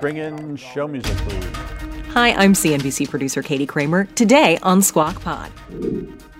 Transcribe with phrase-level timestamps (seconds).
[0.00, 1.44] Bring in show music, please.
[2.08, 4.04] Hi, I'm CNBC producer Katie Kramer.
[4.14, 5.52] Today on Squawk Pod.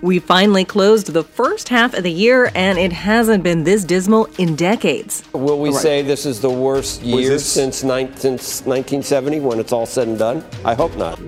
[0.01, 4.27] We finally closed the first half of the year, and it hasn't been this dismal
[4.39, 5.23] in decades.
[5.33, 9.85] Will we say this is the worst year since, ni- since 1970 when it's all
[9.85, 10.43] said and done?
[10.65, 11.19] I hope not.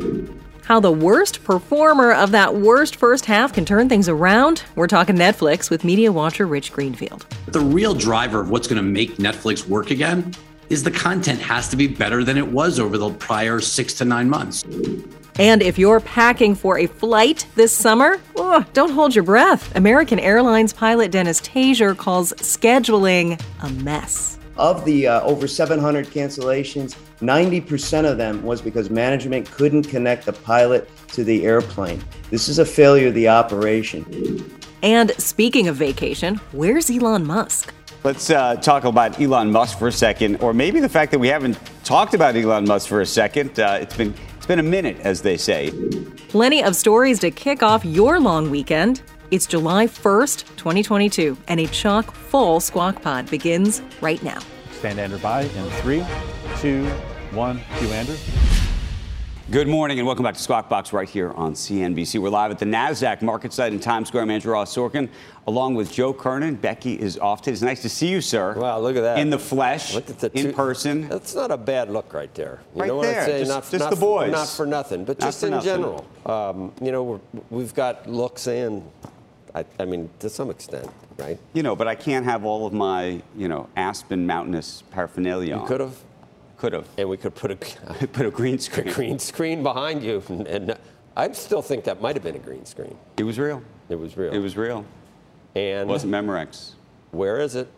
[0.63, 4.63] How the worst performer of that worst first half can turn things around?
[4.75, 7.27] We're talking Netflix with media watcher Rich Greenfield.
[7.45, 10.33] The real driver of what's going to make Netflix work again
[10.73, 14.05] is the content has to be better than it was over the prior six to
[14.05, 14.63] nine months.
[15.39, 19.75] And if you're packing for a flight this summer, oh, don't hold your breath.
[19.75, 24.39] American Airlines pilot Dennis Tajer calls scheduling a mess.
[24.57, 30.33] Of the uh, over 700 cancellations, 90% of them was because management couldn't connect the
[30.33, 32.03] pilot to the airplane.
[32.31, 34.51] This is a failure of the operation.
[34.81, 37.73] And speaking of vacation, where's Elon Musk?
[38.03, 41.29] Let's uh, talk about Elon Musk for a second, or maybe the fact that we
[41.29, 43.57] haven't talked about Elon Musk for a second.
[43.57, 45.71] Uh, it's been it's been a minute, as they say.
[46.27, 49.01] Plenty of stories to kick off your long weekend.
[49.31, 54.39] It's July 1st, 2022, and a chock full Squawk Pod begins right now.
[54.73, 56.05] Stand Andrew by in three,
[56.59, 56.85] two,
[57.31, 57.61] one.
[57.77, 58.17] Cue Andrew.
[59.53, 62.19] Good morning and welcome back to Squawk Box right here on CNBC.
[62.19, 64.23] We're live at the NASDAQ market site in Times Square.
[64.23, 65.09] I'm Andrew Ross Sorkin
[65.45, 66.55] along with Joe Kernan.
[66.55, 67.51] Becky is off today.
[67.53, 68.55] It's nice to see you, sir.
[68.55, 69.19] Wow, look at that.
[69.19, 71.07] In the flesh, Look at the in person.
[71.07, 72.61] That's not a bad look right there.
[72.73, 73.45] You Right know what there, I'm saying?
[73.45, 74.31] just- not, just not the for- boys.
[74.31, 75.65] not for nothing, but Not just in nothing.
[75.69, 76.07] general.
[76.25, 77.21] Um, you know,
[77.51, 78.81] we've got looks and,
[79.53, 81.37] I, I mean, to some extent, right?
[81.53, 85.59] You know, but I can't have all of my, you know, Aspen Mountainous paraphernalia.
[85.59, 85.95] You could have,
[86.63, 86.87] Could have.
[86.97, 87.55] and we could put a,
[88.13, 88.93] Put a green a screen.
[88.93, 90.77] green screen behind you, and, and
[91.13, 92.95] I still think that might have been a green screen.
[93.17, 93.61] It was real.
[93.89, 94.31] It was real.
[94.31, 94.85] It was real.
[95.55, 96.71] And It wasn't Memorex.
[97.11, 97.69] where is it?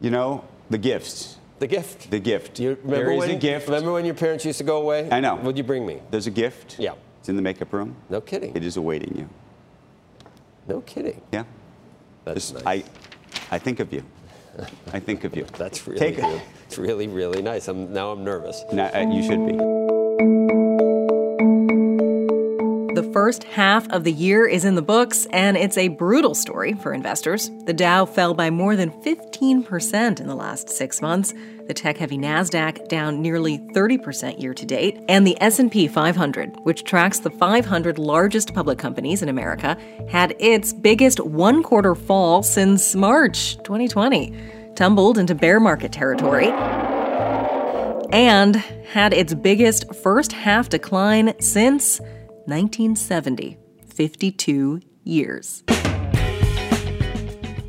[0.00, 1.38] You know, the gifts.
[1.58, 2.08] The gift.
[2.08, 2.60] The gift.
[2.60, 3.66] You remember there is when, a gift.
[3.66, 5.08] Remember when your parents used to go away?
[5.10, 5.34] I know.
[5.34, 5.98] What'd you bring me?
[6.12, 6.76] There's a gift.
[6.78, 6.94] Yeah.
[7.18, 7.96] It's in the makeup room.
[8.10, 8.54] No kidding.
[8.54, 9.28] It is awaiting you.
[10.68, 11.20] No kidding.
[11.32, 11.42] Yeah.
[12.24, 12.84] That's Just- nice.
[13.50, 14.04] I, I think of you.
[14.92, 15.46] I think of you.
[15.56, 16.42] That's really Take good.
[16.66, 17.68] It's really, really nice.
[17.68, 18.62] I'm, now I'm nervous.
[18.72, 19.81] Now, uh, you should be.
[23.12, 26.92] First half of the year is in the books, and it's a brutal story for
[26.94, 27.50] investors.
[27.66, 31.34] The Dow fell by more than 15% in the last six months.
[31.66, 37.18] The tech-heavy Nasdaq down nearly 30% year to date, and the S&P 500, which tracks
[37.18, 39.76] the 500 largest public companies in America,
[40.08, 44.32] had its biggest one-quarter fall since March 2020,
[44.74, 46.50] tumbled into bear market territory
[48.12, 52.00] and had its biggest first half decline since
[52.46, 53.58] 1970
[53.92, 55.62] 52 years.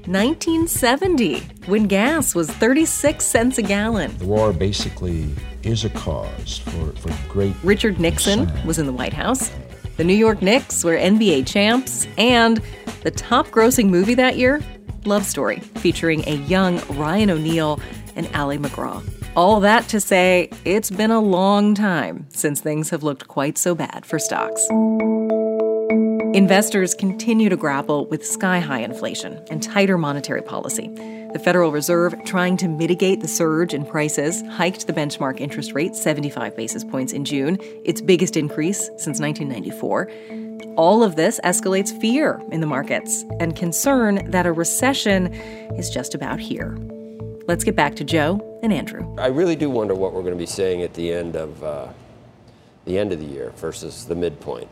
[0.06, 4.18] 1970, when gas was 36 cents a gallon.
[4.18, 5.30] The war basically
[5.64, 7.54] is a cause for, for great.
[7.64, 9.52] Richard Nixon was in the White House.
[9.98, 12.08] The New York Knicks were NBA champs.
[12.18, 12.62] And
[13.04, 14.62] the top grossing movie that year,
[15.06, 17.80] Love Story, featuring a young Ryan O'Neal
[18.16, 19.02] and Ali MacGraw.
[19.36, 23.74] All that to say, it's been a long time since things have looked quite so
[23.74, 24.64] bad for stocks.
[26.36, 30.88] Investors continue to grapple with sky high inflation and tighter monetary policy.
[31.34, 35.96] The Federal Reserve, trying to mitigate the surge in prices, hiked the benchmark interest rate
[35.96, 40.12] 75 basis points in June, its biggest increase since 1994.
[40.78, 45.34] All of this escalates fear in the markets and concern that a recession
[45.74, 46.78] is just about here.
[47.46, 49.16] Let's get back to Joe and Andrew.
[49.18, 51.88] I really do wonder what we're going to be saying at the end of uh,
[52.86, 54.68] the end of the year versus the midpoint.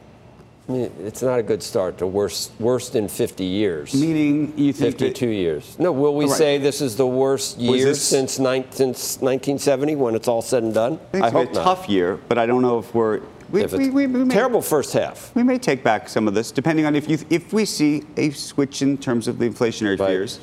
[0.70, 3.94] I mean, it's not a good start to worst worst in 50 years.
[3.94, 5.76] Meaning you think that- 52 years.
[5.80, 6.34] No, will we Right.
[6.38, 10.64] say this is the worst year this- since, nine, since 1970 when it's all said
[10.64, 10.94] and done?
[10.94, 11.64] I think it's hope a not.
[11.64, 13.20] tough year, but I don't know if we're.
[13.52, 15.30] We, If we, we, we may, terrible first half.
[15.36, 18.30] We may take back some of this, depending on if you if we see a
[18.30, 20.08] switch in terms of the inflationary Right.
[20.08, 20.40] fears.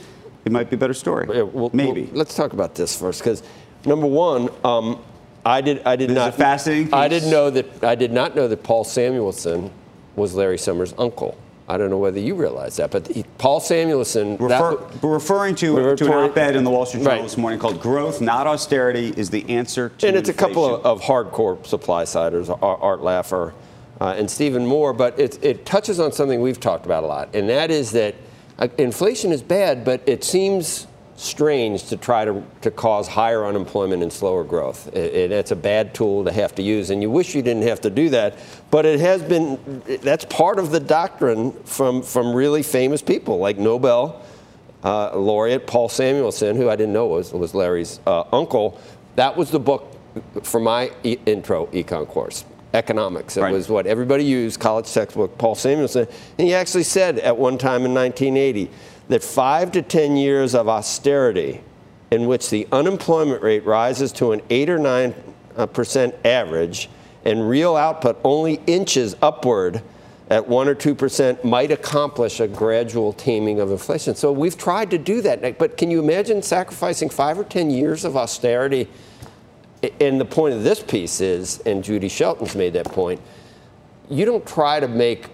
[0.48, 1.28] It might be a better story.
[1.30, 2.04] Yeah, well- Maybe.
[2.04, 3.42] well, let's talk about this first, because
[3.84, 4.98] number one, um,
[5.44, 8.12] I did I did This is not a fascinating I didn't know that I did
[8.12, 9.70] not know that Paul Samuelson
[10.16, 11.36] was Larry Summers' uncle.
[11.68, 14.38] I don't know whether you realize that, but he, Paul Samuelson.
[14.38, 17.22] Refer, that, referring to, Refer- to an op-ed in the Wall Street Journal Right.
[17.22, 20.84] this morning called "Growth, Not Austerity, is the answer to and it's a couple of,
[20.86, 23.52] of hardcore supply siders, Art, Art Laffer
[24.00, 27.34] uh, and Stephen Moore, but it, it touches on something we've talked about a lot,
[27.34, 28.14] and that is that
[28.58, 34.02] uh, inflation is bad, but it seems strange to try to, to cause higher unemployment
[34.04, 34.86] and slower growth.
[34.94, 37.64] It, it- it's a bad tool to have to use, and you wish you didn't
[37.64, 38.38] have to do that,
[38.70, 39.58] but it has been,
[40.02, 44.22] that's part of the doctrine from, from really famous people like Nobel
[44.84, 48.80] uh, laureate Paul Samuelson, who I didn't know was, was Larry's uh, uncle.
[49.16, 49.92] That was the book
[50.44, 53.36] for my e- intro econ course, economics.
[53.36, 53.52] It Right.
[53.52, 56.06] was what everybody used, college textbook, Paul Samuelson.
[56.38, 58.70] And he actually said at one time in 1980
[59.08, 61.60] that five to 10 years of austerity
[62.10, 65.14] in which the unemployment rate rises to an 8 or 9
[65.56, 66.88] uh, percent average
[67.24, 69.82] and real output only inches upward
[70.30, 74.14] at 1 or 2% might accomplish a gradual taming of inflation.
[74.14, 75.58] So we've tried to do that.
[75.58, 78.88] But can you imagine sacrificing 5 or 10 years of austerity?
[80.00, 83.20] And the point of this piece is, and Judy Shelton's made that point,
[84.10, 85.30] you don't try to make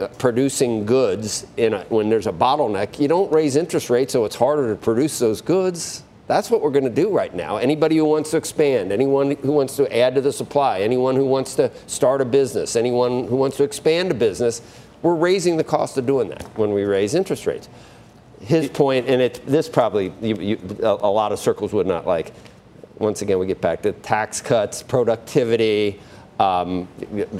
[0.00, 2.98] uh, producing goods in a, when there's a bottleneck.
[2.98, 6.02] You don't raise interest rates so it's harder to produce those goods.
[6.26, 7.58] That's what we're going to do right now.
[7.58, 11.26] Anybody who wants to expand, anyone who wants to add to the supply, anyone who
[11.26, 14.62] wants to start a business, anyone who wants to expand a business,
[15.02, 17.68] we're raising the cost of doing that when we raise interest rates.
[18.40, 22.06] His point, and it, this probably you, you, a, a lot of circles would not
[22.06, 22.32] like.
[22.98, 26.00] Once again, we get back to tax cuts, productivity,
[26.40, 26.88] um,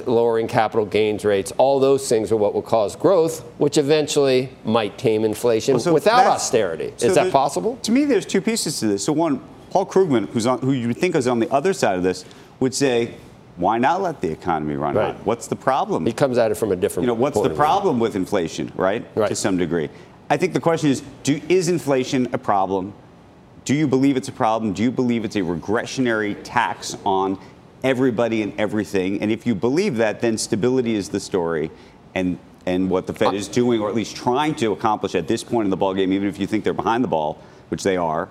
[0.07, 1.53] lowering capital gains rates.
[1.59, 5.93] All those things are what will cause growth, which eventually might tame inflation Well, so
[5.93, 6.93] without austerity.
[6.97, 7.77] so is that possible?
[7.83, 9.05] To me, there's two pieces to this.
[9.05, 9.41] So one,
[9.71, 12.25] Paul Krugman, who's on, who you think is on the other side of this,
[12.61, 13.15] would say,
[13.57, 15.15] why not let the economy run Right.
[15.15, 15.27] hot?
[15.27, 16.07] What's the problem?
[16.07, 17.05] He comes at it from a different.
[17.05, 19.05] you know, what's point the problem with inflation, right?
[19.15, 19.29] Right.
[19.29, 19.91] To some degree.
[20.31, 22.95] I think the question is, do, is inflation a problem?
[23.65, 24.75] Do you believe it's a problem?
[24.75, 27.39] Do you believe it's a regressionary tax on
[27.83, 29.23] everybody and everything?
[29.23, 31.71] And if you believe that, then stability is the story.
[32.15, 35.43] And, and what the Fed is doing, or at least trying to accomplish at this
[35.43, 37.39] point in the ballgame, even if you think they're behind the ball,
[37.71, 38.29] which they are,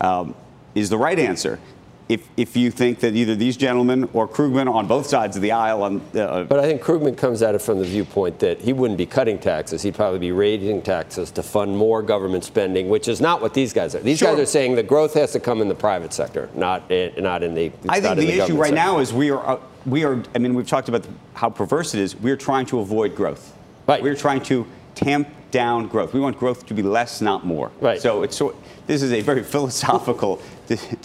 [0.00, 0.34] um,
[0.74, 1.58] is the right answer.
[2.08, 5.50] If, if you think that either these gentlemen or Krugman on both sides of the
[5.50, 8.72] aisle on uh, But I think Krugman comes at it from the viewpoint that he
[8.72, 9.82] wouldn't be cutting taxes.
[9.82, 13.72] He'd probably be raising taxes to fund more government spending, which is not what these
[13.72, 14.00] guys are.
[14.00, 14.30] These Sure.
[14.30, 17.42] guys are saying the growth has to come in the private sector, not in, not
[17.42, 17.72] in the.
[17.88, 18.74] I think in the, issue right sector.
[18.76, 20.22] now is we are uh, we are.
[20.32, 21.04] I mean, we've talked about
[21.34, 22.14] how perverse it is.
[22.14, 23.52] We're trying to avoid growth.
[23.88, 24.00] Right.
[24.00, 24.64] We're trying to
[24.94, 26.12] tamp down growth.
[26.12, 27.70] We want growth to be less, not more.
[27.80, 28.00] Right.
[28.00, 28.54] So it's so.
[28.86, 30.40] This is a very philosophical.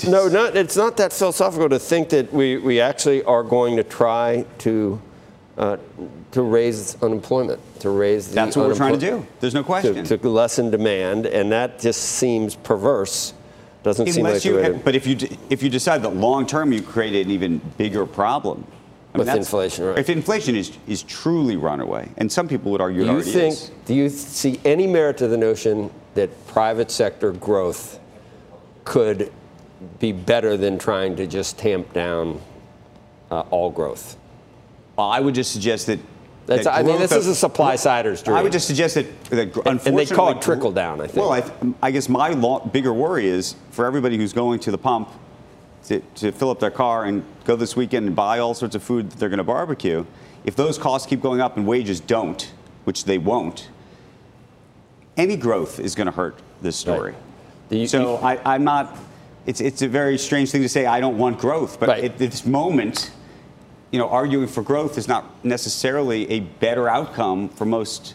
[0.07, 3.83] No, not, it's not that philosophical to think that we, we actually are going to
[3.83, 4.99] try to
[5.57, 5.77] uh,
[6.31, 9.27] to raise unemployment, to raise the That's what we're trying to do.
[9.39, 10.03] There's no question.
[10.05, 13.33] To, to lessen demand, and that just seems perverse.
[13.83, 15.17] Doesn't seem like Unless the you, way to- but if you
[15.49, 18.65] if you decide that long term you create an even bigger problem.
[19.13, 19.97] I With that's- inflation, right.
[19.97, 23.31] If inflation is is truly runaway, and some people would argue it Do you already
[23.31, 23.53] think?
[23.53, 23.71] is.
[23.85, 27.99] Do you see any merit to the notion that private sector growth
[28.85, 29.31] could
[29.99, 32.39] be better than trying to just tamp down
[33.29, 34.15] uh, all growth?
[34.97, 35.99] Well, I would just suggest that.
[36.47, 38.35] That I mean, this is a supply sider's dream.
[38.35, 41.17] I would just suggest that, that And- and they call it trickle down, I think.
[41.17, 41.43] Well, I,
[41.81, 42.33] I guess my
[42.71, 45.09] bigger worry is for everybody who's going to the pump
[45.85, 48.83] to, to fill up their car and go this weekend and buy all sorts of
[48.83, 50.05] food that they're going to barbecue.
[50.43, 52.51] If those costs keep going up and wages don't,
[52.83, 53.69] which they won't,
[55.17, 57.15] any growth is going to hurt this story.
[57.69, 58.97] Do you- so I, I'm not.
[59.45, 60.85] It's it's a very strange thing to say.
[60.85, 62.03] I don't want growth, but Right.
[62.03, 63.11] at this moment,
[63.91, 68.13] you know, arguing for growth is not necessarily a better outcome for most.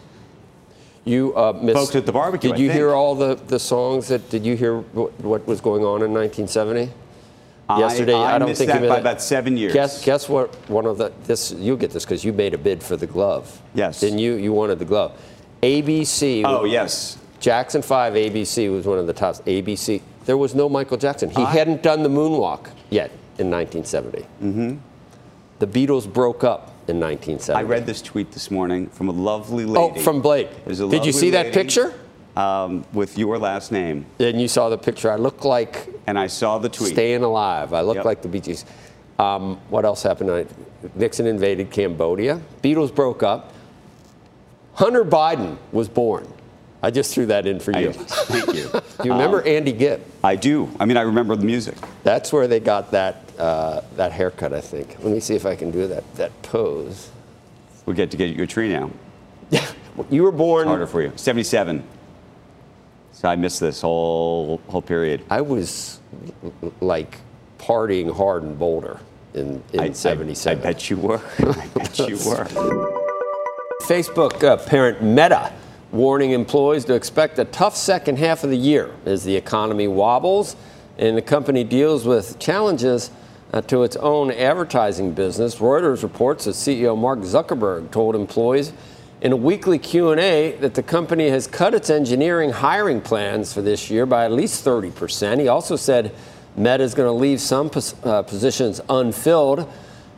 [1.03, 4.07] You uh, miss, Folks at the barbecue, Did I you hear all the, the songs
[4.09, 4.29] that?
[4.29, 6.91] Did you hear what, what was going on in 1970?
[7.69, 9.73] Yesterday, I, I don't missed think that you by made about seven years.
[9.73, 10.55] Guess guess what?
[10.69, 13.61] One of the this you'll get this because you made a bid for the glove.
[13.73, 13.99] Yes.
[13.99, 14.35] Didn't you?
[14.35, 15.19] You wanted the glove.
[15.61, 16.43] ABC.
[16.45, 17.17] Oh yes.
[17.39, 19.41] Jackson 5 ABC was one of the tops.
[19.41, 20.01] ABC.
[20.25, 21.29] There was no Michael Jackson.
[21.29, 24.19] He I- hadn't done the moonwalk yet in 1970.
[24.19, 24.77] Mm-hmm.
[25.59, 27.59] The Beatles broke up in 1970.
[27.59, 29.99] I read this tweet this morning from a lovely lady.
[29.99, 30.49] Oh, from Blake.
[30.65, 31.93] Did you see that picture?
[32.37, 35.11] Um, with your last name, And you saw the picture.
[35.11, 36.93] I look like and I saw the tweet.
[36.93, 37.73] staying alive.
[37.73, 38.05] I look Yep.
[38.05, 38.63] like the Bee Gees.
[39.17, 40.29] Um, what else happened?
[40.29, 40.45] I-
[40.93, 42.39] Nixon invaded Cambodia.
[42.61, 43.53] Beatles broke up.
[44.73, 46.27] Hunter Biden was born.
[46.83, 47.93] I just threw that in for I- you.
[47.93, 48.69] thank you.
[49.01, 50.01] Do you remember Andy Gibb?
[50.23, 50.69] I do.
[50.79, 51.73] I mean, I remember the music.
[52.03, 54.95] That's where they got that uh, that haircut, I think.
[55.03, 57.09] Let me see if I can do that that pose.
[57.87, 58.91] We get to get your tree now.
[59.49, 59.65] Yeah,
[60.11, 60.67] You were born.
[60.67, 61.11] Harder for you.
[61.15, 61.83] 77.
[63.17, 65.23] So I missed this whole whole period.
[65.31, 65.99] I was
[66.81, 67.17] like
[67.57, 68.99] partying hard in Boulder
[69.33, 70.59] in, in I- I- 77.
[70.61, 71.19] I bet you were.
[71.39, 72.45] I bet you were.
[73.81, 75.51] Facebook uh, parent Meta
[75.91, 80.55] warning employees to expect a tough second half of the year as the economy wobbles
[80.99, 83.09] and the company deals with challenges
[83.51, 85.55] uh, to its own advertising business.
[85.55, 88.73] Reuters reports that CEO Mark Zuckerberg told employees
[89.21, 93.89] in a weekly Q&A that the company has cut its engineering hiring plans for this
[93.89, 95.39] year by at least 30%.
[95.39, 96.13] He also said
[96.55, 99.71] Meta is going to leave some pos- uh, positions unfilled.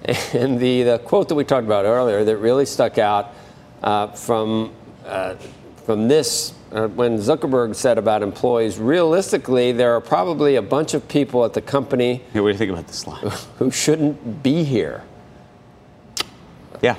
[0.33, 3.33] And the, the quote that we talked about earlier that really stuck out
[3.83, 4.71] uh, from,
[5.05, 5.35] uh,
[5.85, 11.05] from this, uh, when Zuckerberg said about employees, realistically, there are probably a bunch of
[11.09, 13.29] people at the company Hey, what do you think about this line?
[13.57, 15.03] who shouldn't be here.
[16.81, 16.95] Yeah.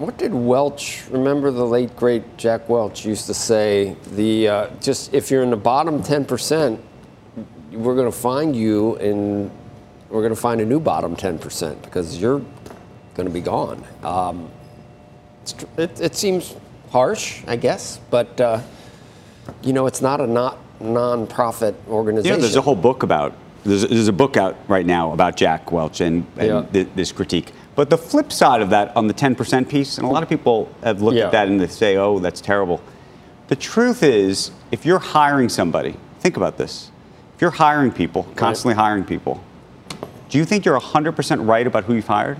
[0.00, 5.12] What did Welch, remember the late great Jack Welch used to say, the, uh, just
[5.12, 6.80] if you're in the bottom 10%,
[7.72, 9.50] we're going to find you and
[10.08, 12.38] we're going to find a new bottom 10% because you're
[13.12, 13.84] going to be gone.
[14.02, 14.48] Um,
[15.42, 16.56] it's, it, it seems
[16.88, 18.62] harsh, I guess, but uh,
[19.62, 22.36] you know, it's not a not non-profit organization.
[22.36, 25.70] know, there's a whole book about there's, there's a book out right now about Jack
[25.70, 26.62] Welch and, and Yeah.
[26.62, 27.52] thi- this critique.
[27.76, 30.68] But the flip side of that on the 10% piece, and a lot of people
[30.82, 31.26] have looked Yeah.
[31.26, 32.80] at that and they say, "Oh, that's terrible."
[33.48, 36.90] The truth is, if you're hiring somebody, think about this.
[37.36, 39.40] If you're hiring people, constantly hiring people,
[40.28, 42.38] do you think you're 100% right about who you've hired?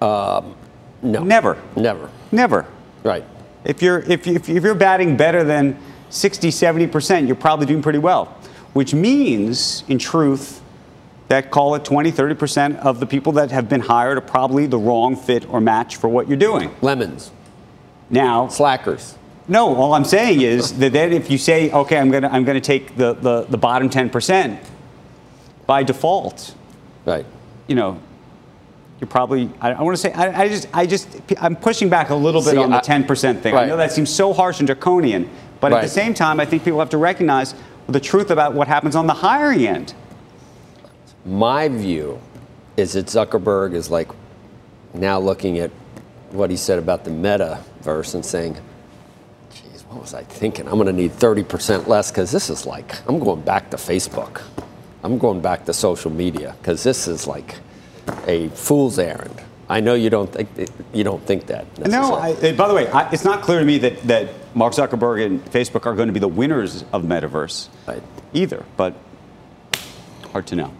[0.00, 0.54] Um,
[1.02, 1.56] no, Never.
[1.76, 2.08] never.
[2.32, 2.66] Never.
[3.02, 3.24] Right.
[3.64, 5.76] If you're, if, you- if you're batting better than
[6.10, 8.34] 60, 70%, you're probably doing pretty well.
[8.72, 10.59] Which means, in truth,
[11.30, 14.76] that call it 20, 30% of the people that have been hired are probably the
[14.76, 16.74] wrong fit or match for what you're doing.
[16.82, 17.30] Lemons,
[18.10, 19.14] Now, slackers.
[19.46, 22.42] no, all I'm saying is that then if you say, okay, I'm going to I'm
[22.44, 24.58] gonna take the, the, the bottom 10%,
[25.66, 26.52] by default,
[27.06, 27.24] Right.
[27.68, 28.00] you know,
[29.00, 32.10] you're probably, I, I want to say, I, I just, I just, I'm pushing back
[32.10, 33.54] a little bit See, on the I- 10% thing.
[33.54, 33.62] Right.
[33.62, 36.64] I know that seems so harsh and draconian, but at the same time, I think
[36.64, 37.54] people have to recognize
[37.86, 39.94] the truth about what happens on the hiring end.
[41.24, 42.20] My view
[42.76, 44.08] is that Zuckerberg is like
[44.94, 45.70] now looking at
[46.30, 48.56] what he said about the metaverse and saying,
[49.52, 50.66] geez, what was I thinking?
[50.66, 54.42] I'm going to need 30% less because this is like, I'm going back to Facebook.
[55.02, 57.56] I'm going back to social media because this is like
[58.26, 59.40] a fool's errand.
[59.68, 60.48] I know you don't think
[60.92, 61.64] you don't think that.
[61.88, 65.24] No, I, by the way, I, it's not clear to me that, that Mark Zuckerberg
[65.24, 68.02] and Facebook are going to be the winners of metaverse Right.
[68.32, 68.94] either, but
[70.30, 70.72] hard to know.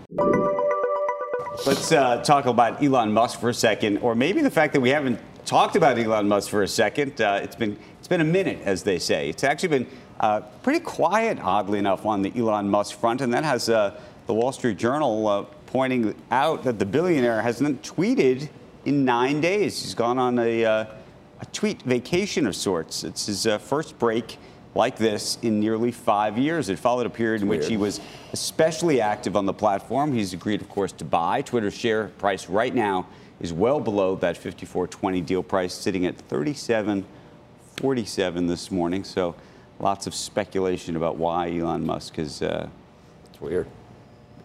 [1.67, 4.91] Let's uh, talk about Elon Musk for a second, or maybe the fact that we
[4.91, 7.21] haven't talked about Elon Musk for a second.
[7.21, 9.29] Uh, it's been it's been a minute, as they say.
[9.29, 9.87] It's actually been
[10.21, 14.35] uh, pretty quiet, oddly enough, on the Elon Musk front, and that has uh, the
[14.35, 18.49] Wall Street Journal uh, pointing out that the billionaire hasn't tweeted
[18.85, 19.83] in nine days.
[19.83, 20.85] He's gone on a uh,
[21.41, 23.05] a tweet vacation of sorts.
[23.05, 24.39] It's his first break
[24.75, 26.69] like this in nearly five years.
[26.69, 28.01] It followed a period in which he was
[28.33, 30.13] especially active on the platform.
[30.13, 31.43] He's agreed, of course, to buy.
[31.43, 33.07] Twitter's share price right now
[33.41, 39.03] is well below that 54.20 deal price, sitting at 37.47 this morning.
[39.03, 39.35] So
[39.81, 42.43] lots of speculation about why Elon Musk is.
[42.43, 42.69] Uh,
[43.31, 43.67] it's weird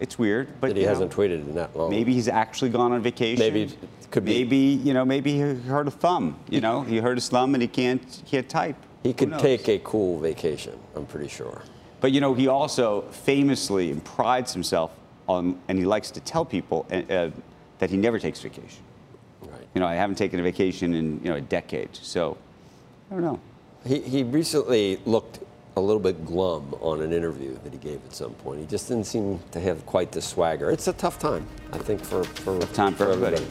[0.00, 1.90] it's weird, but that he you know, hasn't tweeted in that long.
[1.90, 3.38] Maybe he's actually gone on vacation.
[3.38, 3.72] Maybe
[4.10, 4.38] could be.
[4.38, 5.04] Maybe you know.
[5.04, 6.38] Maybe he heard a thumb.
[6.48, 8.76] You know, he heard his thumb and he can't he can't type.
[9.06, 10.78] He could take a cool vacation.
[10.94, 11.62] I'm pretty sure.
[12.00, 14.90] But you know, he also famously prides himself
[15.28, 17.30] on, and he likes to tell people uh, uh,
[17.78, 18.82] that he never takes vacation.
[19.42, 19.66] Right.
[19.74, 21.94] You know, I haven't taken a vacation in you know a decade.
[21.94, 22.36] So
[23.10, 23.40] I don't know.
[23.86, 25.38] He, he recently looked
[25.76, 28.60] a little bit glum on an interview that he gave at some point.
[28.60, 30.70] He just didn't seem to have quite the swagger.
[30.70, 33.46] It's a tough time, I think, for, for Tough time for everybody.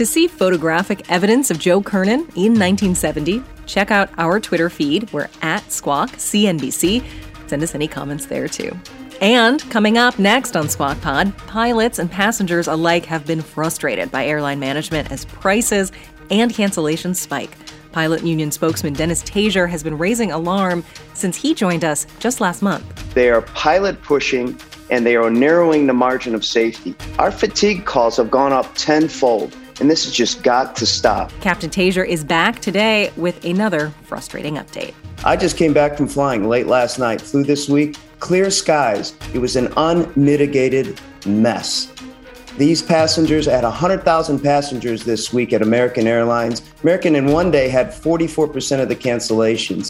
[0.00, 5.12] To see photographic evidence of Joe Kernan in 1970, check out our Twitter feed.
[5.12, 7.04] We're at Squawk CNBC.
[7.48, 8.74] Send us any comments there too.
[9.20, 14.24] And coming up next on Squawk Pod, pilots and passengers alike have been frustrated by
[14.24, 15.92] airline management as prices
[16.30, 17.54] and cancellations spike.
[17.92, 22.62] Pilot union spokesman Dennis Tajer has been raising alarm since he joined us just last
[22.62, 23.12] month.
[23.12, 24.58] They are pilot pushing
[24.90, 26.94] and they are narrowing the margin of safety.
[27.18, 31.32] Our fatigue calls have gone up tenfold, and this has just got to stop.
[31.40, 34.94] Captain Tajer is back today with another frustrating update.
[35.24, 39.14] I just came back from flying late last night, flew this week, clear skies.
[39.34, 41.92] It was an unmitigated mess.
[42.58, 46.62] These passengers had 100,000 passengers this week at American Airlines.
[46.82, 49.89] American in one day had 44% of the cancellations.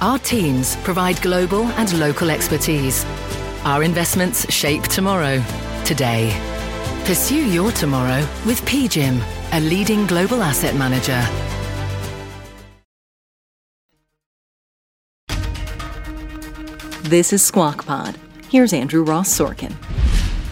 [0.00, 3.04] our teams provide global and local expertise.
[3.64, 5.42] Our investments shape tomorrow,
[5.84, 6.34] today.
[7.04, 9.20] Pursue your tomorrow with PGIM,
[9.52, 11.20] a leading global asset manager.
[17.08, 18.16] This is Squawk Pod.
[18.48, 19.74] Here's Andrew Ross Sorkin.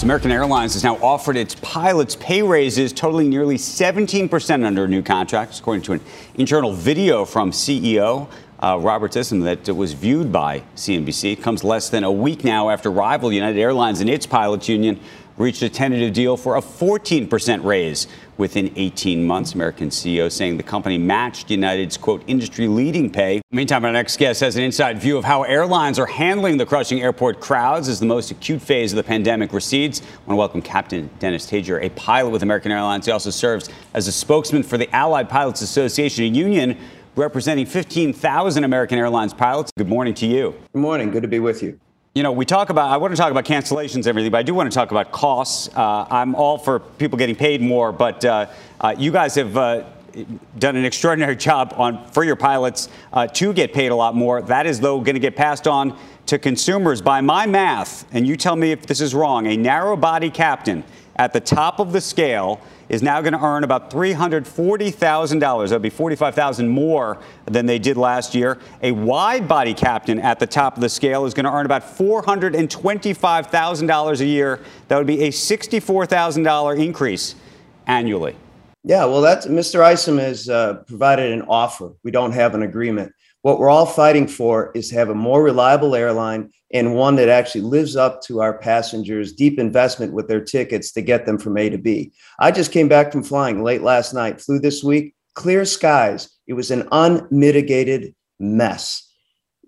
[0.03, 5.59] American Airlines has now offered its pilots pay raises totaling nearly 17% under new contracts,
[5.59, 6.01] according to an
[6.37, 8.29] internal video from CEO
[8.61, 11.33] uh, Robert Isom that was viewed by CNBC.
[11.33, 15.01] It comes less than a week now after rival United Airlines and its pilots union
[15.39, 19.55] reached a tentative deal for a 14% raise within 18 months.
[19.55, 23.41] American CEO saying the company matched United's, quote, industry leading pay.
[23.53, 27.01] Meantime, our next guest has an inside view of how airlines are handling the crushing
[27.01, 30.01] airport crowds as the most acute phase of the pandemic recedes.
[30.01, 33.07] I want to welcome Captain Dennis Tajer, a pilot with American Airlines.
[33.07, 36.77] He also serves as a spokesman for the Allied Pilots Association, a union
[37.19, 39.73] representing 15,000 American Airlines pilots.
[39.77, 40.55] Good morning to you.
[40.73, 41.11] Good morning.
[41.11, 41.79] Good to be with you.
[42.15, 44.43] You know, we talk about, I want to talk about cancellations and everything, but I
[44.43, 45.69] do want to talk about costs.
[45.77, 48.47] Uh, I'm all for people getting paid more, but uh,
[48.81, 49.85] uh, you guys have uh,
[50.59, 54.41] done an extraordinary job on for your pilots uh, to get paid a lot more.
[54.41, 57.03] That is, though, going to get passed on to consumers.
[57.03, 60.85] By my math, and you tell me if this is wrong, a narrow body captain
[61.17, 65.41] at the top of the scale is now going to earn about $340,000.
[65.41, 68.59] That'll be 45,000 more than they did last year.
[68.83, 71.83] A wide body captain at the top of the scale is going to earn about
[71.83, 74.61] $425,000 a year.
[74.89, 77.35] That would be a $64,000 increase
[77.87, 78.37] annually.
[78.85, 79.83] Yeah, well, that's Mr.
[79.83, 81.93] Isom has uh, provided an offer.
[82.05, 83.13] We don't have an agreement.
[83.43, 87.29] What we're all fighting for is to have a more reliable airline and one that
[87.29, 91.57] actually lives up to our passengers' deep investment with their tickets to get them from
[91.57, 92.13] A to B.
[92.41, 96.29] I just came back from flying late last night, flew this week, clear skies.
[96.47, 99.05] It was an unmitigated mess.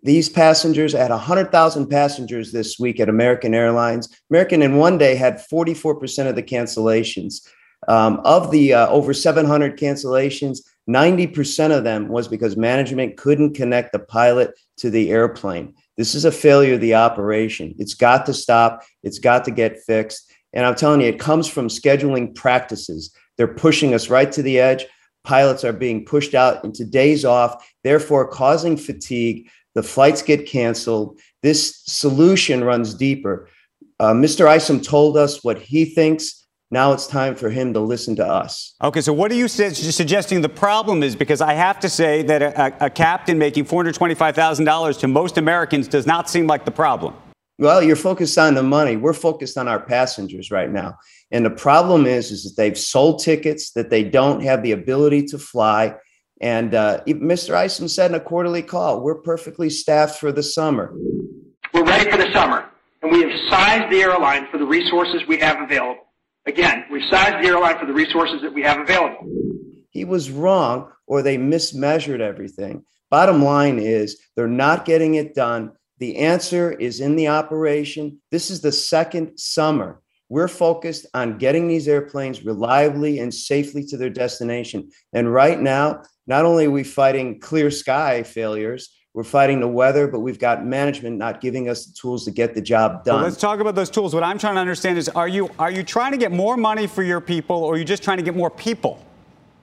[0.02, 4.08] These passengers had 100,000 passengers this week at American Airlines.
[4.30, 7.46] American in one day had 44% of the cancellations.
[7.88, 13.92] Um, of the uh, over 700 cancellations, 90% of them was because management couldn't connect
[13.92, 15.74] the pilot to the airplane.
[15.96, 17.74] This is a failure of the operation.
[17.78, 18.82] It's got to stop.
[19.02, 20.32] It's got to get fixed.
[20.52, 23.14] And I'm telling you, it comes from scheduling practices.
[23.36, 24.86] They're pushing us right to the edge.
[25.24, 29.48] Pilots are being pushed out into days off, therefore causing fatigue.
[29.74, 31.20] The flights get canceled.
[31.42, 33.48] This solution runs deeper.
[34.00, 34.46] Uh, Mr.
[34.46, 36.39] Isom told us what he thinks
[36.70, 38.74] now it's time for him to listen to us.
[38.82, 41.16] Okay, so what are you su- suggesting the problem is?
[41.16, 46.06] Because I have to say that a, a captain making $425,000 to most Americans does
[46.06, 47.14] not seem like the problem.
[47.58, 48.96] Well, you're focused on the money.
[48.96, 50.96] We're focused on our passengers right now.
[51.30, 55.26] And the problem is, is that they've sold tickets, that they don't have the ability
[55.26, 55.94] to fly.
[56.40, 57.54] And uh, Mr.
[57.54, 60.94] Isom said in a quarterly call, we're perfectly staffed for the summer.
[61.74, 62.64] We're ready for the summer,
[63.02, 66.09] and we have sized the airline for the resources we have available.
[66.46, 69.26] Again, we've sized the airline for the resources that we have available.
[69.90, 72.84] He was wrong, or they mismeasured everything.
[73.10, 75.72] Bottom line is they're not getting it done.
[75.98, 78.20] The answer is in the operation.
[78.30, 80.00] This is the second summer.
[80.28, 84.90] We're focused on getting these airplanes reliably and safely to their destination.
[85.12, 90.06] And right now, not only are we fighting clear sky failures, we're fighting the weather,
[90.06, 93.16] but we've got management not giving us the tools to get the job done.
[93.16, 94.14] Well, let's talk about those tools.
[94.14, 96.86] What I'm trying to understand is are you are you trying to get more money
[96.86, 99.04] for your people or are you just trying to get more people?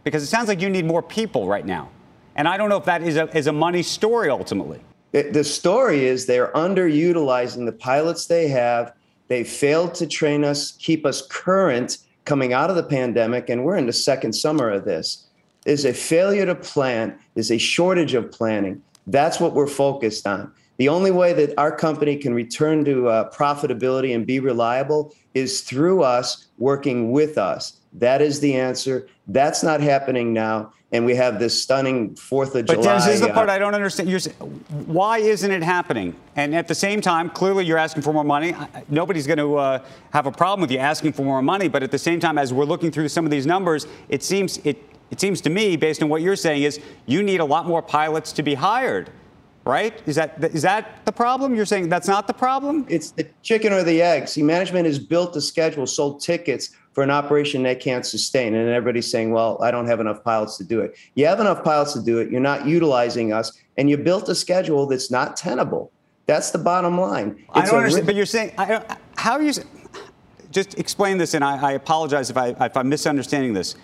[0.04, 1.90] Because it sounds like you need more people right now.
[2.36, 4.80] And I don't know if that is a, is a money story ultimately.
[5.14, 8.94] It, the story is they're underutilizing the pilots they have.
[9.30, 13.78] They failed to train us, keep us current coming out of the pandemic, and we're
[13.78, 15.26] in the second summer of this.
[15.64, 20.52] There's a failure to plan, there's a shortage of planning That's what we're focused on.
[20.78, 25.62] The only way that our company can return to uh, profitability and be reliable is
[25.62, 27.80] through us working with us.
[27.94, 29.08] That is the answer.
[29.28, 30.74] That's not happening now.
[30.92, 32.86] And we have this stunning Fourth of but July.
[32.86, 34.10] But this is the part uh, I don't understand.
[34.10, 34.20] You're,
[34.86, 36.16] why isn't it happening?
[36.36, 38.56] And at the same time, clearly you're asking for more money.
[38.88, 41.68] Nobody's going to uh, have a problem with you asking for more money.
[41.68, 44.60] But at the same time, as we're looking through some of these numbers, it seems
[44.64, 47.66] it it seems to me, based on what you're saying, is you need a lot
[47.66, 49.10] more pilots to be hired
[49.68, 50.02] right?
[50.06, 51.54] Is that is that the problem?
[51.54, 52.86] You're saying that's not the problem?
[52.90, 54.28] It's the chicken or the egg.
[54.28, 58.70] See, management has built a schedule, sold tickets for an operation they can't sustain, and
[58.70, 61.94] everybody's saying, "Well, I don't have enough pilots to do it." You have enough pilots
[61.94, 62.32] to do it.
[62.32, 65.92] You're not utilizing us, and you built a schedule that's not tenable.
[66.26, 67.36] That's the bottom line.
[67.38, 68.82] It's I don't understand, but you're saying I,
[69.16, 69.54] how are you?
[70.50, 73.76] Just explain this, and I, I apologize if I if I'm misunderstanding this.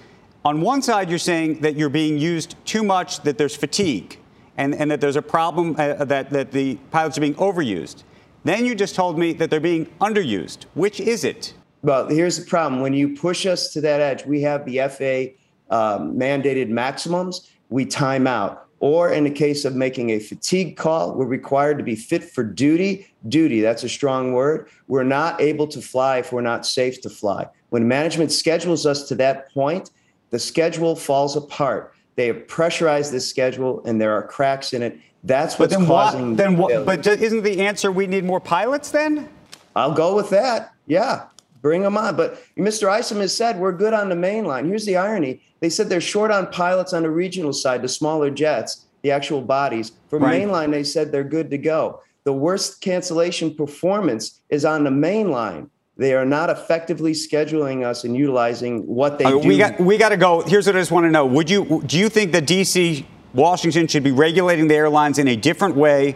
[0.46, 4.20] On one side, you're saying that you're being used too much, that there's fatigue
[4.58, 8.04] and, and that there's a problem uh, that, that the pilots are being overused.
[8.44, 10.66] Then you just told me that they're being underused.
[10.74, 11.54] Which is it?
[11.82, 12.82] Well, here's the problem.
[12.82, 17.86] When you push us to that edge, we have the FAA um, mandated maximums, we
[17.86, 18.68] time out.
[18.82, 22.44] Or in the case of making a fatigue call, we're required to be fit for
[22.44, 23.08] duty.
[23.30, 24.68] Duty, that's a strong word.
[24.90, 27.48] We're not able to fly if we're not safe to fly.
[27.70, 29.92] When management schedules us to that point,
[30.34, 31.94] the schedule falls apart.
[32.16, 34.98] They have pressurized this schedule, and there are cracks in it.
[35.24, 36.30] That's what's then causing.
[36.30, 36.86] What, then what?
[36.88, 38.90] But isn't the answer we need more pilots?
[38.90, 39.30] Then
[39.76, 40.74] I'll go with that.
[40.88, 41.26] Yeah,
[41.62, 42.16] bring them on.
[42.16, 42.90] But Mr.
[42.90, 44.68] Isom has said we're good on the main line.
[44.68, 48.32] Here's the irony: they said they're short on pilots on the regional side, the smaller
[48.32, 49.92] jets, the actual bodies.
[50.08, 50.42] For right.
[50.42, 52.02] mainline, they said they're good to go.
[52.24, 55.70] The worst cancellation performance is on the main line.
[55.96, 59.48] They are not effectively scheduling us and utilizing what they uh, do.
[59.48, 60.42] We got we got to go.
[60.42, 63.88] Here's what I just want to know: Would you do you think that DC, Washington,
[63.88, 66.16] should be regulating the airlines in a different way?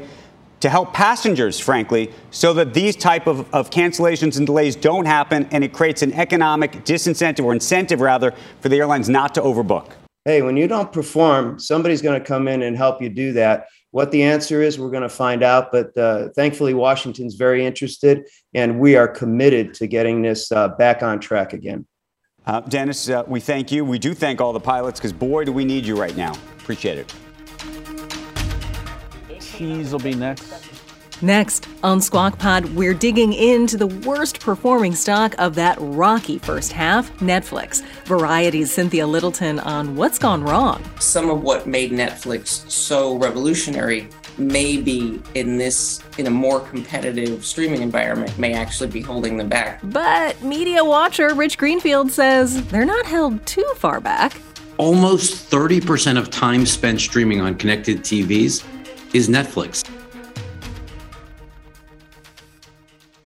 [0.61, 5.47] To help passengers, frankly, so that these type of, of cancellations and delays don't happen,
[5.51, 9.91] and it creates an economic disincentive or incentive, rather, for the airlines not to overbook.
[10.27, 13.67] Hey, when you don't perform, somebody's going to come in and help you do that.
[13.91, 15.71] What the answer is, we're going to find out.
[15.71, 21.01] But uh, thankfully, Washington's very interested, and we are committed to getting this uh, back
[21.01, 21.87] on track again.
[22.45, 23.85] Uh, Dennis, uh, we thank you.
[23.85, 26.33] We do thank all the pilots because, boy, do we need you right now.
[26.59, 27.13] Appreciate it.
[29.39, 30.86] Cheese will be next.
[31.21, 36.71] Next on Squawk Pod, we're digging into the worst performing stock of that rocky first
[36.71, 37.83] half, Netflix.
[38.05, 40.83] Variety's Cynthia Littleton on what's gone wrong.
[40.99, 47.81] Some of what made Netflix so revolutionary maybe in this in a more competitive streaming
[47.81, 49.79] environment may actually be holding them back.
[49.83, 54.39] But media watcher Rich Greenfield says they're not held too far back.
[54.77, 58.63] Almost 30% of time spent streaming on connected TVs
[59.15, 59.83] is Netflix.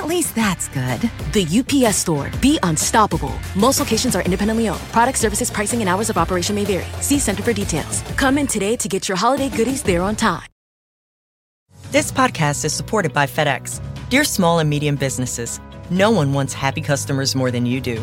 [0.00, 0.98] At least that's good.
[1.34, 2.30] The UPS store.
[2.40, 3.34] Be unstoppable.
[3.54, 4.80] Most locations are independently owned.
[4.92, 6.86] Product services, pricing, and hours of operation may vary.
[7.02, 8.00] See Center for details.
[8.16, 10.48] Come in today to get your holiday goodies there on time.
[11.90, 13.78] This podcast is supported by FedEx.
[14.08, 15.60] Dear small and medium businesses,
[15.90, 18.02] no one wants happy customers more than you do.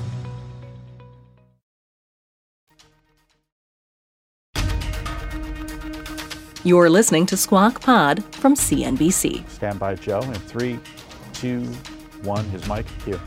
[6.63, 9.49] You're listening to Squawk Pod from CNBC.
[9.49, 10.21] Stand by, Joe.
[10.21, 10.77] In three,
[11.33, 11.63] two,
[12.21, 12.45] one.
[12.49, 13.19] His mic here.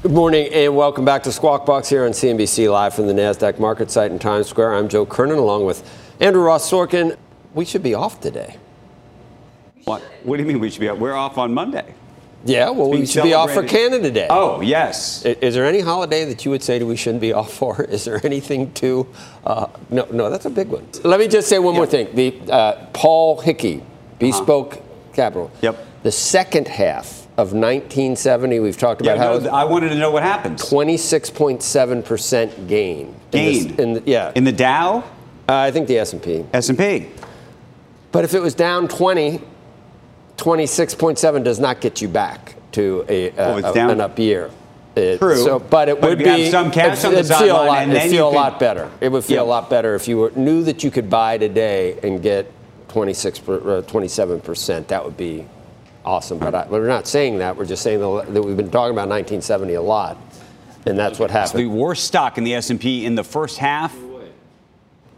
[0.00, 3.58] Good morning and welcome back to Squawk Box here on CNBC Live from the NASDAQ
[3.58, 4.74] market site in Times Square.
[4.74, 5.82] I'm Joe Kernan along with
[6.20, 7.16] Andrew Ross Sorkin.
[7.52, 8.58] We should be off today.
[9.82, 10.00] What?
[10.22, 10.98] What do you mean we should be off?
[10.98, 11.96] We're off on Monday.
[12.44, 14.26] Yeah, well, we should be off for Canada Day.
[14.28, 15.24] Oh, yes.
[15.24, 17.84] Is, is, there any holiday that you would say we shouldn't be off for?
[17.84, 19.06] Is there anything to?
[19.44, 20.86] Uh, no, no, that's a big one.
[21.02, 22.14] Let me just say one more thing.
[22.14, 23.82] The uh, Paul Hickey,
[24.18, 24.82] Bespoke uh-huh.
[25.14, 25.50] Capital.
[25.62, 25.86] Yep.
[26.02, 29.38] The second half of 1970, we've talked about yeah, how.
[29.38, 30.58] No, I wanted to know what happened.
[30.58, 33.14] 26.7 percent gain.
[33.30, 33.46] Gain.
[33.46, 34.32] In, this, in the, yeah.
[34.34, 35.04] In the Dow.
[35.48, 36.44] Uh, I think the S and P.
[36.52, 37.08] S and P.
[38.12, 39.40] But if it was down 20
[40.36, 44.50] 26.7 does not get you back to a, Oh, it's a- an up year.
[44.96, 45.36] It- True.
[45.36, 47.28] So, but it But would if you have be some cash it'd- on the it'd
[47.28, 47.82] feel a sideline, lot.
[47.82, 48.88] and It'd feel you a lot better.
[49.00, 49.42] It would feel Yeah.
[49.42, 52.46] a lot better if you were, knew that you could buy today and get
[52.88, 54.88] 26, per- uh, 27 percent.
[54.88, 55.46] That would be
[56.04, 56.38] awesome.
[56.38, 57.56] But I, we're not saying that.
[57.56, 60.16] We're just saying that we've been talking about 1970 a lot,
[60.86, 61.60] and that's what It's happened.
[61.60, 63.92] the worst stock in the S&P in the first half.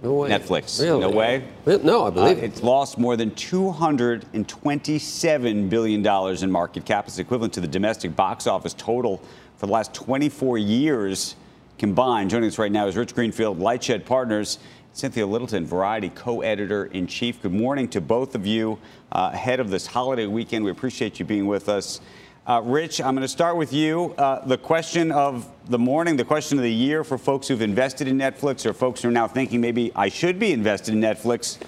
[0.03, 0.29] No way.
[0.31, 0.81] Netflix.
[0.81, 1.01] Really?
[1.01, 1.43] No way.
[1.83, 2.45] No, I believe Uh, it.
[2.45, 6.07] it's lost more than $227 billion
[6.45, 7.07] in market cap.
[7.09, 9.21] It's equivalent to the domestic box office total
[9.57, 11.35] for the last 24 years
[11.79, 12.31] combined.
[12.31, 14.59] Joining us right now is Rich Greenfield, Lightshed Partners,
[14.93, 17.41] Cynthia Littleton, Variety co-editor in chief.
[17.43, 18.79] Good morning to both of you
[19.13, 20.65] uh, ahead of this holiday weekend.
[20.65, 22.01] We appreciate you being with us.
[22.47, 24.15] Uh, Rich, I'm going to start with you.
[24.17, 28.07] Uh, the question of the morning, the question of the year for folks who've invested
[28.07, 31.59] in Netflix or folks who are now thinking maybe I should be invested in Netflix.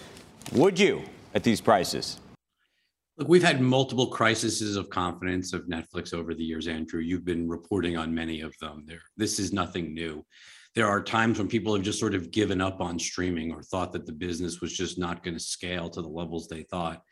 [0.52, 1.02] Would you
[1.34, 2.20] at these prices?
[3.16, 7.00] Look, we've had multiple crises of confidence of Netflix over the years, Andrew.
[7.00, 8.84] You've been reporting on many of them.
[8.86, 10.24] There, this is nothing new.
[10.76, 13.90] There are times when people have just sort of given up on streaming or thought
[13.94, 17.02] that the business was just not going to scale to the levels they thought.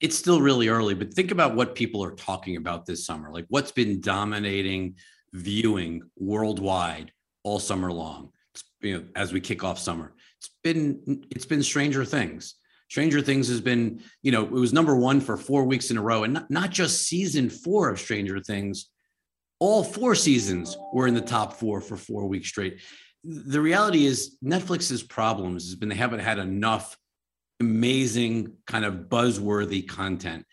[0.00, 3.30] It's still really early, but think about what people are talking about this summer.
[3.30, 4.96] Like what's been dominating
[5.32, 8.30] viewing worldwide all summer long.
[8.54, 12.56] It's, you know, as we kick off summer, it's been it's been Stranger Things.
[12.88, 16.02] Stranger Things has been, you know, it was number one for four weeks in a
[16.02, 18.90] row, and not, not just season four of Stranger Things.
[19.58, 22.80] All four seasons were in the top four for four weeks straight.
[23.24, 26.96] The reality is Netflix's problems has been they haven't had enough
[27.60, 30.44] amazing kind of buzzworthy content.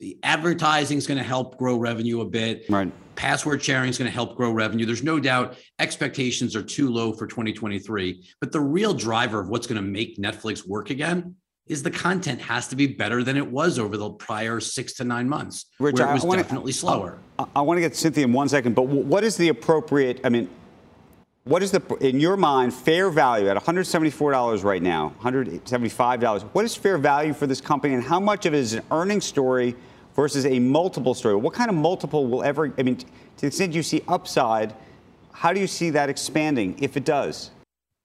[0.00, 2.64] The advertising is going to help grow revenue a bit.
[2.68, 2.92] Right.
[3.16, 4.86] Password sharing is going to help grow revenue.
[4.86, 8.24] There's no doubt expectations are too low for 2023.
[8.40, 11.34] But the real driver of what's going to make Netflix work again
[11.66, 15.04] is the content has to be better than it was over the prior six to
[15.04, 17.18] nine months, Rich, where it was I wanna- definitely slower.
[17.38, 20.20] I, I want to get Cynthia in one second, but what is the appropriate?
[20.24, 20.48] I mean,
[21.48, 26.42] what is the, in your mind, fair value at $174 right now, $175?
[26.42, 29.24] What is fair value for this company, and how much of it is an earnings
[29.24, 29.74] story
[30.14, 31.36] versus a multiple story?
[31.36, 32.70] What kind of multiple will ever?
[32.76, 33.06] I mean, to
[33.38, 34.74] the extent you see upside,
[35.32, 37.50] how do you see that expanding if it does?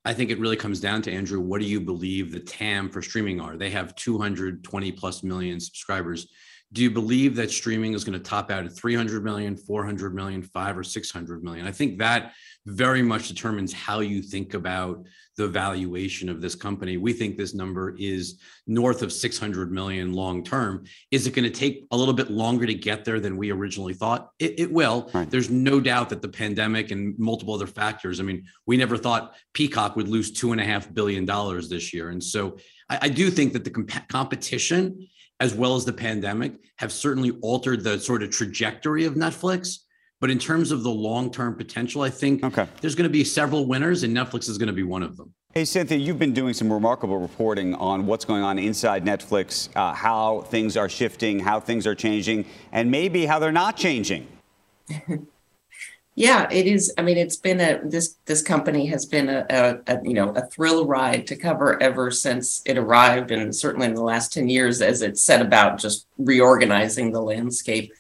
[0.05, 1.41] I think it really comes down to Andrew.
[1.41, 3.57] What do you believe the TAM for streaming are?
[3.57, 6.27] They have 220 plus million subscribers.
[6.71, 10.41] Do you believe that streaming is going to top out at 300 million, 400 million,
[10.41, 11.67] five or 600 million?
[11.67, 12.33] I think that
[12.65, 16.97] very much determines how you think about the valuation of this company.
[16.97, 20.85] We think this number is north of 600 million long term.
[21.11, 23.93] Is it going to take a little bit longer to get there than we originally
[23.93, 24.29] thought?
[24.39, 25.09] It, it will.
[25.29, 28.19] There's no doubt that the pandemic and multiple other factors.
[28.19, 31.93] I mean, we never thought Peacock would lose two and a half billion dollars this
[31.93, 32.57] year, and so
[32.89, 35.07] I, I do think that the comp- competition
[35.39, 39.79] as well as the pandemic have certainly altered the sort of trajectory of Netflix.
[40.23, 42.39] But in terms of the long term potential, I think
[42.79, 45.33] there's going to be several winners, and Netflix is going to be one of them.
[45.53, 49.91] Hey, Cynthia, you've been doing some remarkable reporting on what's going on inside Netflix, uh,
[49.91, 54.25] how things are shifting, how things are changing, and maybe how they're not changing.
[56.15, 56.93] Yeah, it is.
[56.95, 60.29] I mean, it's been a this this company has been a, a, a you know
[60.29, 64.47] a thrill ride to cover ever since it arrived, and certainly in the last ten
[64.47, 67.91] years as it set about just reorganizing the landscape.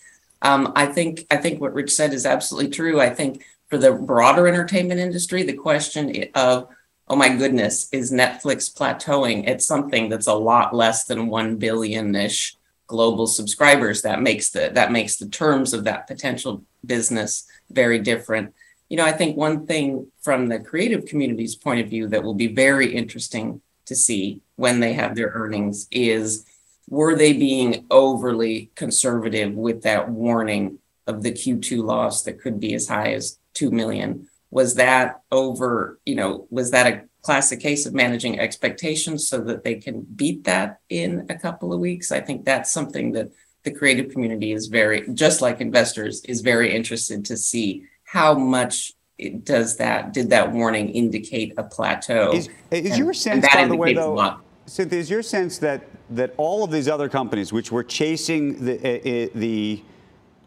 [0.43, 2.99] Um, I think I think what Rich said is absolutely true.
[2.99, 6.67] I think for the broader entertainment industry, the question of
[7.07, 12.15] oh my goodness, is Netflix plateauing at something that's a lot less than one billion
[12.15, 12.55] ish
[12.87, 14.01] global subscribers?
[14.01, 18.53] That makes the that makes the terms of that potential business very different.
[18.89, 22.35] You know, I think one thing from the creative community's point of view that will
[22.35, 26.45] be very interesting to see when they have their earnings is
[26.93, 30.77] were they being overly conservative with that warning
[31.07, 34.27] of the Q2 loss that could be as high as 2 million?
[34.51, 39.63] Was that over, you know, was that a classic case of managing expectations so that
[39.63, 42.11] they can beat that in a couple of weeks?
[42.11, 43.31] I think that's something that
[43.63, 48.93] the creative community is very, just like investors, is very interested to see how much
[49.17, 52.33] it does that, did that warning indicate a plateau?
[52.33, 54.37] Is, is And- your sense, by the way, though.
[54.67, 58.75] Cynthia, is your sense that that all of these other companies, which were chasing the
[58.75, 59.83] uh, the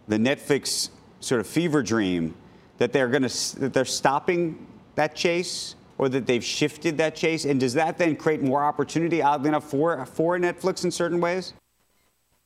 [0.09, 0.90] the Netflix
[1.21, 2.35] sort of fever dream,
[2.79, 7.45] that they're going to that they're stopping that chase, or that they've shifted that chase,
[7.45, 11.55] and does that then create more opportunity, oddly enough, for for Netflix in certain ways?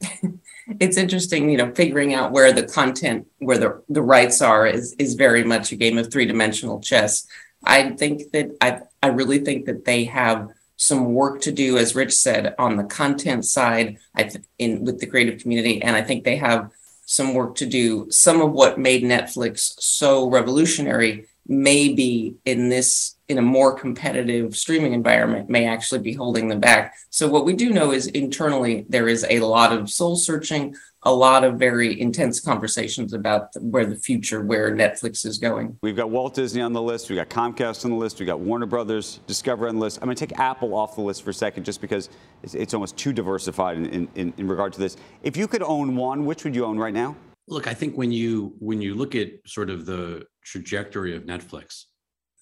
[0.80, 4.94] it's interesting, you know, figuring out where the content, where the, the rights are is
[4.98, 7.26] is very much a game of three dimensional chess.
[7.64, 10.48] I think that I I really think that they have
[10.80, 14.98] some work to do, as Rich said, on the content side I th- in with
[14.98, 16.70] the creative community, and I think they have
[17.04, 18.10] some work to do.
[18.10, 24.56] Some of what made Netflix so revolutionary may be in this in a more competitive
[24.56, 26.96] streaming environment may actually be holding them back.
[27.10, 30.74] So what we do know is internally there is a lot of soul searching,
[31.04, 35.78] a lot of very intense conversations about where the future, where Netflix is going.
[35.80, 37.08] We've got Walt Disney on the list.
[37.08, 38.18] We've got Comcast on the list.
[38.18, 39.98] We've got Warner Brothers, Discovery on the list.
[40.02, 42.10] I'm going to take Apple off the list for a second just because
[42.42, 44.96] it's, it's almost too diversified in, in, in regard to this.
[45.22, 47.14] If you could own one, which would you own right now?
[47.50, 51.84] Look, I think when you when you look at sort of the trajectory of Netflix,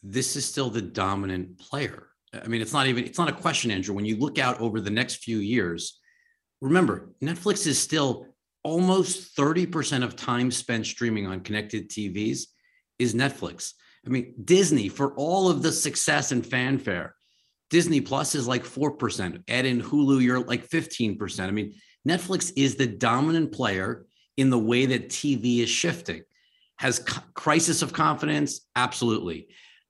[0.03, 2.09] this is still the dominant player.
[2.35, 3.95] I mean, it's not even it's not a question, Andrew.
[3.95, 5.99] When you look out over the next few years,
[6.61, 8.27] remember, Netflix is still
[8.63, 12.43] almost 30% of time spent streaming on connected TVs
[12.99, 13.73] is Netflix.
[14.07, 17.15] I mean, Disney, for all of the success and fanfare,
[17.71, 19.43] Disney Plus is like 4%.
[19.49, 21.41] Add in Hulu, you're like 15%.
[21.41, 21.75] I mean,
[22.07, 24.07] Netflix is the dominant player
[24.39, 26.23] in the way that TV is shifting.
[26.77, 27.01] Has
[27.35, 28.61] crisis of confidence?
[28.77, 29.49] Absolutely.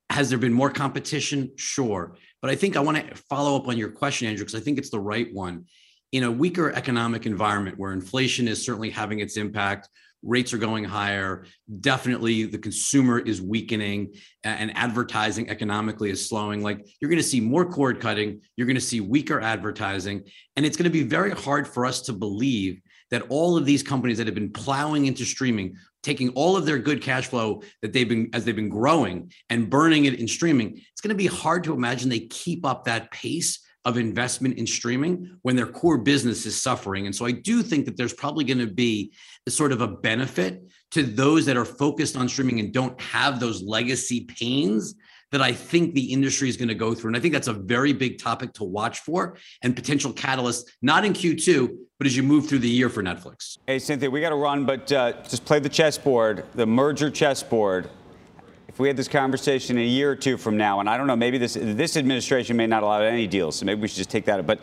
[0.09, 1.51] Has there been more competition?
[1.55, 2.17] Sure.
[2.41, 4.79] But I think I want to follow up on your question, Andrew, because I think
[4.79, 5.65] it's the right one.
[6.11, 9.87] In a weaker economic environment where inflation is certainly having its impact,
[10.23, 11.45] rates are going higher,
[11.79, 16.63] definitely the consumer is weakening and advertising economically is slowing.
[16.63, 20.23] Like you're going to see more cord cutting, you're going to see weaker advertising.
[20.55, 23.83] And it's going to be very hard for us to believe that all of these
[23.83, 27.91] companies that have been plowing into streaming taking all of their good cash flow that
[27.91, 31.27] they've been as they've been growing and burning it in streaming it's going to be
[31.27, 35.97] hard to imagine they keep up that pace of investment in streaming when their core
[35.97, 37.05] business is suffering.
[37.05, 39.13] And so i do think that there's probably going to be
[39.47, 43.61] sort of a benefit to those that are focused on streaming and don't have those
[43.63, 44.95] legacy pains
[45.31, 47.09] that I think the industry is going to go through.
[47.09, 51.05] And I think that's a very big topic to watch for and potential catalyst, not
[51.05, 53.57] in Q2, but as you move through the year for Netflix.
[53.67, 57.89] Hey, Cynthia, we got to run, but uh, just play the chessboard, the merger chessboard.
[58.67, 61.15] If we had this conversation a year or two from now, and I don't know,
[61.15, 64.25] maybe this this administration may not allow any deals, so maybe we should just take
[64.25, 64.45] that.
[64.47, 64.61] But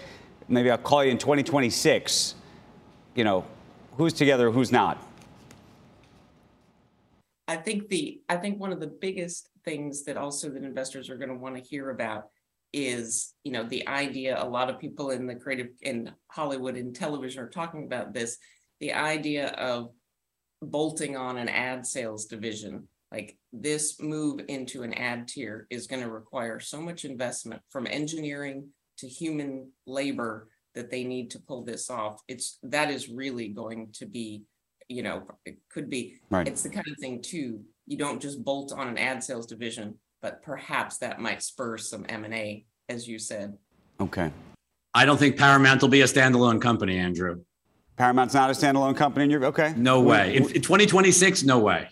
[0.48, 2.35] maybe I'll call you in 2026.
[3.14, 3.44] You know,
[3.98, 5.02] who's together, who's not.
[7.48, 11.18] I think the I think one of the biggest things that also that investors are
[11.18, 12.29] going to want to hear about
[12.72, 16.94] is you know the idea a lot of people in the creative in hollywood and
[16.94, 18.38] television are talking about this
[18.81, 19.90] the idea of
[20.62, 26.02] bolting on an ad sales division like this move into an ad tier is going
[26.02, 31.64] to require so much investment from engineering to human labor that they need to pull
[31.64, 34.42] this off it's that is really going to be
[34.88, 36.48] you know it could be right.
[36.48, 39.94] it's the kind of thing too you don't just bolt on an ad sales division,
[40.20, 43.57] but perhaps that might spur some M&A, as you said.
[44.01, 44.31] Okay.
[44.94, 47.42] I don't think Paramount will be a standalone company, Andrew.
[47.96, 49.72] Paramount's not a standalone company, and you're okay.
[49.77, 50.37] No way.
[50.37, 51.88] In, in 2026, no way.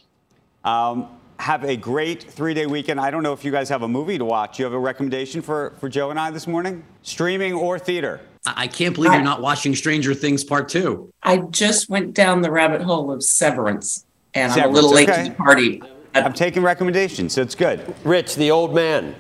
[0.65, 3.01] Um, have a great three-day weekend.
[3.01, 4.59] I don't know if you guys have a movie to watch.
[4.59, 6.85] You have a recommendation for for Joe and I this morning?
[7.03, 8.21] Streaming or theater?
[8.47, 11.11] I can't believe you're not watching Stranger Things Part Two.
[11.23, 15.25] I just went down the rabbit hole of Severance and I'm a little late okay.
[15.25, 15.83] to the party.
[16.15, 17.95] I'm taking recommendations, so it's good.
[18.05, 19.15] Rich, the old man.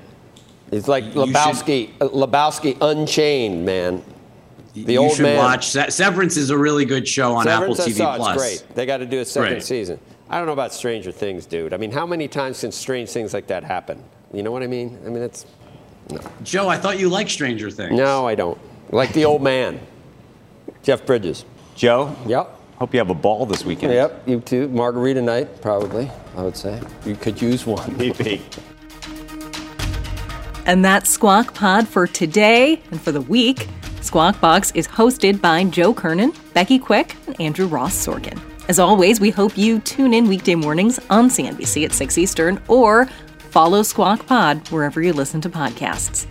[0.70, 4.03] He's like Lebowski, should, uh, Lebowski Unchained, man.
[4.74, 5.38] The you old should man.
[5.38, 8.35] watch Severance is a really good show on Severance, Apple TV I saw, Plus.
[8.37, 8.74] It's great.
[8.74, 9.62] They got to do a second great.
[9.62, 10.00] season.
[10.29, 11.72] I don't know about Stranger Things, dude.
[11.72, 14.03] I mean, how many times can strange things like that happen?
[14.33, 14.98] You know what I mean?
[15.07, 15.46] I mean, it's
[16.11, 16.20] no.
[16.42, 17.94] Joe, I thought you liked Stranger Things.
[17.94, 18.59] No, I don't.
[18.90, 19.81] Like the old man,
[20.83, 21.44] Jeff Bridges.
[21.77, 22.16] Joe.
[22.27, 22.61] Yep.
[22.79, 23.93] Hope you have a ball this weekend.
[23.93, 24.69] Yep, you too.
[24.69, 26.81] Margarita night, probably, I would say.
[27.07, 27.97] You could use one.
[27.99, 28.43] Maybe.
[30.67, 33.69] And that's Squawk Pod for today and for the week.
[34.01, 38.41] Squawk Box is hosted by Joe Kernan, Becky Quick, and Andrew Ross Sorkin.
[38.69, 43.07] As always, we hope you tune in weekday mornings on CNBC at 6 Eastern or
[43.51, 46.27] follow Squawk Pod wherever you listen to podcasts.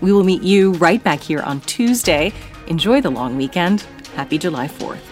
[0.00, 2.32] We will meet you right back here on Tuesday.
[2.68, 3.82] Enjoy the long weekend.
[4.14, 5.11] Happy July 4th.